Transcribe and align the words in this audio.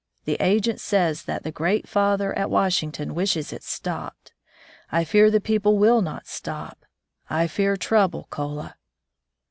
The 0.25 0.37
agent 0.39 0.79
says 0.79 1.25
that 1.25 1.43
the 1.43 1.51
Great 1.51 1.87
Father 1.87 2.33
at 2.33 2.49
Wash 2.49 2.79
ington 2.81 3.11
wishes 3.11 3.53
it 3.53 3.61
stopped. 3.61 4.33
I 4.91 5.03
fear 5.03 5.29
the 5.29 5.39
people 5.39 5.77
will 5.77 6.01
not 6.01 6.25
stop. 6.25 6.87
I 7.29 7.45
fear 7.45 7.77
trouble, 7.77 8.25
kola. 8.31 8.77